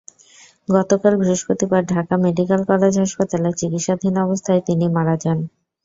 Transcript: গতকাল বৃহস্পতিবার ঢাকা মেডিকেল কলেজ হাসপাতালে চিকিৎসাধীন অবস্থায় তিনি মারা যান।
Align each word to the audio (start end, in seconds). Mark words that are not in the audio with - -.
গতকাল 0.69 1.13
বৃহস্পতিবার 1.19 1.81
ঢাকা 1.91 2.15
মেডিকেল 2.23 2.61
কলেজ 2.69 2.93
হাসপাতালে 2.99 3.49
চিকিৎসাধীন 3.59 4.15
অবস্থায় 4.25 4.61
তিনি 4.67 4.85
মারা 4.95 5.15
যান। 5.23 5.39